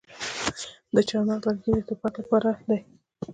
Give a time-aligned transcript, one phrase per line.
[0.95, 2.79] د چهارمغز لرګي د ټوپک لپاره دي.